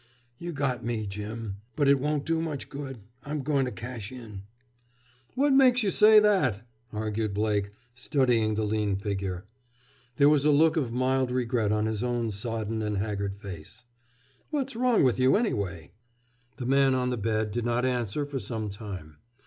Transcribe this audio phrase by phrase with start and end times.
[0.39, 1.57] "You got me, Jim.
[1.75, 3.01] But it won't do much good.
[3.23, 4.41] I'm going to cash in."
[5.35, 9.45] "What makes you say that?" argued Blake, studying the lean figure.
[10.15, 13.83] There was a look of mild regret on his own sodden and haggard face.
[14.49, 15.91] "What's wrong with you, anyway?"
[16.57, 19.17] The man on the bed did not answer for some time.